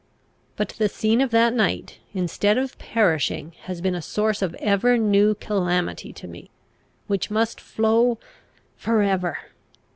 But 0.55 0.69
the 0.79 0.89
scene 0.89 1.21
of 1.21 1.29
that 1.29 1.53
night, 1.53 1.99
instead 2.15 2.57
of 2.57 2.75
perishing, 2.79 3.53
has 3.65 3.81
been 3.81 3.93
a 3.93 4.01
source 4.01 4.41
of 4.41 4.55
ever 4.55 4.97
new 4.97 5.35
calamity 5.35 6.11
to 6.11 6.27
me, 6.27 6.49
which 7.05 7.29
must 7.29 7.61
flow 7.61 8.17
for 8.75 9.03
ever! 9.03 9.37